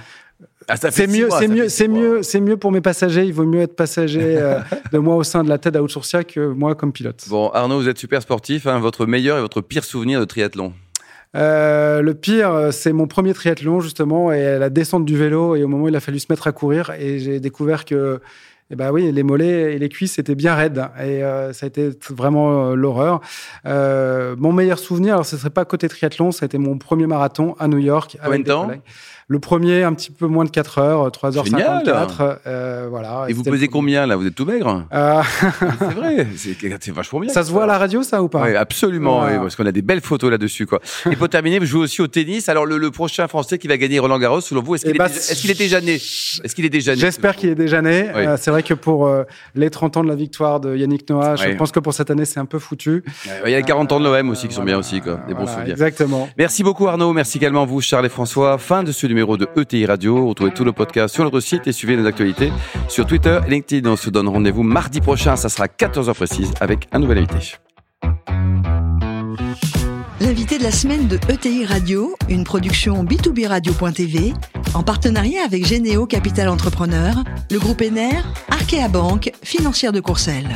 Ah, 0.68 0.76
c'est 0.76 1.06
mieux, 1.06 1.28
c'est 1.30 1.48
mieux, 1.48 1.68
c'est 1.68 1.88
mieux, 1.88 2.22
c'est 2.22 2.40
mieux 2.40 2.56
pour 2.56 2.72
mes 2.72 2.80
passagers. 2.80 3.24
Il 3.24 3.32
vaut 3.34 3.44
mieux 3.46 3.60
être 3.62 3.76
passager 3.76 4.36
euh, 4.38 4.58
de 4.92 4.98
moi 4.98 5.16
au 5.16 5.24
sein 5.24 5.44
de 5.44 5.48
la 5.48 5.58
tête 5.58 5.76
à 5.76 5.82
Outsourcia 5.82 6.24
que 6.24 6.40
moi 6.52 6.74
comme 6.74 6.92
pilote. 6.92 7.24
Bon, 7.28 7.48
Arnaud, 7.50 7.80
vous 7.80 7.88
êtes 7.88 7.98
super 7.98 8.22
sportif. 8.22 8.66
hein. 8.66 8.78
Votre 8.78 9.04
meilleur 9.06 9.38
et 9.38 9.40
votre 9.40 9.60
pire 9.60 9.84
souvenir 9.84 10.20
de 10.20 10.24
triathlon 10.26 10.72
Euh, 11.36 12.00
le 12.02 12.14
pire, 12.14 12.50
euh, 12.52 12.70
c'est 12.70 12.92
mon 12.92 13.06
premier 13.06 13.34
triathlon 13.34 13.80
justement 13.80 14.32
et 14.32 14.58
la 14.58 14.70
descente 14.70 15.04
du 15.04 15.16
vélo 15.16 15.56
et 15.56 15.62
au 15.64 15.68
moment 15.68 15.84
où 15.84 15.88
il 15.88 15.96
a 15.96 16.00
fallu 16.00 16.18
se 16.18 16.26
mettre 16.30 16.46
à 16.46 16.52
courir 16.52 16.90
et 16.98 17.18
j'ai 17.18 17.40
découvert 17.40 17.84
que 17.84 18.20
eh 18.70 18.76
ben 18.76 18.90
oui, 18.92 19.10
les 19.10 19.22
mollets 19.22 19.74
et 19.74 19.78
les 19.78 19.88
cuisses 19.88 20.18
étaient 20.18 20.34
bien 20.34 20.54
raides 20.54 20.84
et 20.98 21.24
euh, 21.24 21.54
ça 21.54 21.64
a 21.64 21.68
été 21.68 21.90
vraiment 22.10 22.70
euh, 22.70 22.74
l'horreur. 22.74 23.20
Euh, 23.64 24.36
mon 24.38 24.52
meilleur 24.52 24.78
souvenir, 24.78 25.14
alors 25.14 25.24
ce 25.26 25.38
serait 25.38 25.50
pas 25.50 25.64
côté 25.64 25.88
triathlon, 25.88 26.32
ça 26.32 26.44
a 26.44 26.46
été 26.46 26.58
mon 26.58 26.76
premier 26.76 27.06
marathon 27.06 27.54
à 27.58 27.66
New 27.66 27.78
York. 27.78 28.18
Combien 28.22 28.38
de 28.38 28.44
des 28.44 28.50
temps? 28.50 28.66
collègues. 28.66 28.82
Le 29.30 29.38
premier, 29.40 29.82
un 29.82 29.92
petit 29.92 30.10
peu 30.10 30.26
moins 30.26 30.46
de 30.46 30.50
4 30.50 30.78
heures, 30.78 31.08
3h54. 31.10 31.44
Génial. 31.44 31.82
Euh, 32.46 32.86
voilà. 32.88 33.26
Et 33.28 33.34
vous 33.34 33.42
le 33.44 33.50
pesez 33.50 33.68
combien 33.68 34.06
là 34.06 34.16
Vous 34.16 34.26
êtes 34.26 34.34
tout 34.34 34.46
maigre 34.46 34.86
Euh, 34.90 35.20
C'est 35.78 35.94
vrai, 35.94 36.26
c'est 36.80 36.90
vachement 36.92 37.20
bien. 37.20 37.30
Ça 37.30 37.44
se 37.44 37.50
voit 37.50 37.64
à 37.64 37.66
la 37.66 37.76
radio, 37.76 38.02
ça 38.02 38.22
ou 38.22 38.28
pas 38.28 38.42
Oui, 38.44 38.56
absolument, 38.56 39.20
Voilà. 39.20 39.34
oui, 39.36 39.40
parce 39.42 39.54
qu'on 39.54 39.66
a 39.66 39.72
des 39.72 39.82
belles 39.82 40.00
photos 40.00 40.30
là-dessus. 40.30 40.64
Quoi. 40.64 40.80
Et 41.10 41.16
pour 41.16 41.28
terminer, 41.28 41.58
vous 41.58 41.66
jouez 41.66 41.82
aussi 41.82 42.00
au 42.00 42.06
tennis. 42.06 42.48
Alors, 42.48 42.64
le, 42.64 42.78
le 42.78 42.90
prochain 42.90 43.28
Français 43.28 43.58
qui 43.58 43.68
va 43.68 43.76
gagner 43.76 43.98
Roland 43.98 44.18
Garros, 44.18 44.40
selon 44.40 44.62
vous, 44.62 44.76
est-ce 44.76 44.86
qu'il 44.86 44.94
Eh 44.94 44.98
bah, 44.98 45.04
est, 45.04 45.08
déjà- 45.10 45.18
est-ce 45.20 45.40
qu'il 45.42 45.50
est 45.50 45.58
déjà 45.58 45.80
né? 45.82 45.94
Est-ce 45.96 46.54
qu'il 46.54 46.64
est 46.64 46.70
déjà 46.70 46.94
né 46.94 47.00
J'espère 47.00 47.36
qu'il 47.36 47.50
est 47.50 47.54
déjà 47.54 47.82
né. 47.82 48.08
Oui. 48.14 48.24
Euh, 48.26 48.36
c'est 48.40 48.50
vrai 48.50 48.62
que 48.62 48.72
pour 48.72 49.06
euh, 49.08 49.24
les 49.54 49.68
30 49.68 49.98
ans 49.98 50.04
de 50.04 50.08
la 50.08 50.16
victoire 50.16 50.58
de 50.60 50.74
Yannick 50.74 51.06
Noah, 51.10 51.36
je 51.36 51.50
pense 51.56 51.70
que 51.70 51.80
pour 51.80 51.92
cette 51.92 52.10
année, 52.10 52.24
c'est 52.24 52.40
un 52.40 52.46
peu 52.46 52.58
foutu. 52.58 53.04
Il 53.44 53.50
y 53.50 53.54
a 53.54 53.58
les 53.58 53.62
40 53.62 53.92
ans 53.92 54.00
de 54.00 54.04
l'OM 54.08 54.30
aussi 54.30 54.48
qui 54.48 54.54
sont 54.54 54.64
bien 54.64 54.78
aussi, 54.78 55.02
quoi. 55.02 55.20
Des 55.28 55.34
bons 55.34 55.40
voilà, 55.40 55.52
souvenirs. 55.52 55.72
Exactement. 55.74 56.30
Merci 56.38 56.62
beaucoup 56.62 56.88
Arnaud, 56.88 57.12
merci 57.12 57.36
également 57.36 57.64
à 57.64 57.66
vous 57.66 57.82
Charles 57.82 58.06
et 58.06 58.08
François. 58.08 58.56
Fin 58.56 58.82
de 58.82 58.90
ce 58.90 59.06
numéro 59.06 59.17
de 59.26 59.48
ETI 59.56 59.86
Radio. 59.86 60.28
Retrouvez 60.28 60.52
tous 60.52 60.64
nos 60.64 60.72
podcasts 60.72 61.14
sur 61.14 61.24
notre 61.24 61.40
site 61.40 61.66
et 61.66 61.72
suivez 61.72 61.96
nos 61.96 62.06
actualités 62.06 62.52
sur 62.88 63.04
Twitter 63.04 63.40
et 63.46 63.50
LinkedIn. 63.50 63.88
On 63.90 63.96
se 63.96 64.10
donne 64.10 64.28
rendez-vous 64.28 64.62
mardi 64.62 65.00
prochain, 65.00 65.34
ça 65.34 65.48
sera 65.48 65.66
14h 65.66 66.14
précise 66.14 66.52
avec 66.60 66.88
un 66.92 67.00
nouvel 67.00 67.18
invité. 67.18 67.56
L'invité 70.20 70.58
de 70.58 70.62
la 70.62 70.70
semaine 70.70 71.08
de 71.08 71.18
ETI 71.28 71.64
Radio, 71.64 72.14
une 72.28 72.44
production 72.44 73.04
B2B 73.04 73.48
Radio.tv, 73.48 74.34
en 74.74 74.82
partenariat 74.82 75.40
avec 75.44 75.66
Généo 75.66 76.06
Capital 76.06 76.48
Entrepreneur, 76.48 77.24
le 77.50 77.58
groupe 77.58 77.82
ENER, 77.82 78.22
Arkea 78.50 78.88
Banque, 78.88 79.32
financière 79.42 79.92
de 79.92 80.00
Courcelles. 80.00 80.54